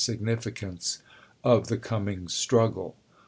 [0.03, 0.97] significance
[1.43, 2.95] of the coming struggle.